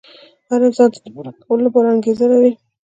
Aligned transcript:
هر 0.49 0.61
انسان 0.67 0.89
يې 0.95 0.99
د 1.03 1.07
پوره 1.15 1.31
کولو 1.43 1.61
لپاره 1.67 1.87
انګېزه 1.95 2.25
لري. 2.33 2.51